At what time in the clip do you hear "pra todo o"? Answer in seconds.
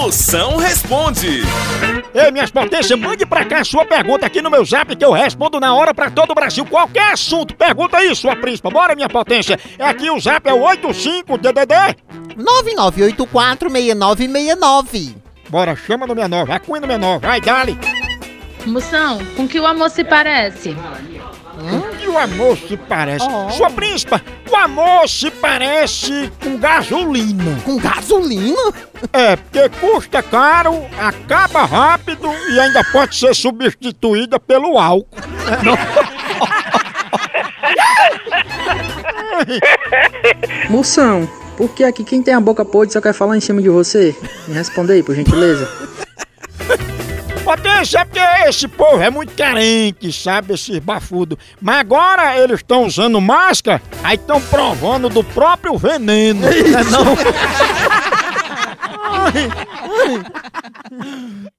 5.92-6.34